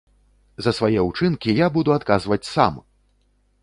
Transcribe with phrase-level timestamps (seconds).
[0.67, 2.85] За свае ўчынкі я буду адказваць сам!